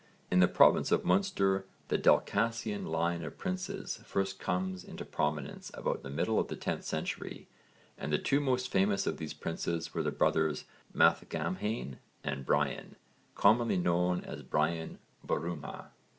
[0.31, 6.01] In the province of Munster the Dalcassian line of princes first comes into prominence about
[6.01, 7.47] the middle of the 10th century,
[7.99, 12.95] and the two most famous of these princes were the brothers Mathgamhain and Brian,
[13.35, 15.91] commonly known as Brian Borumha.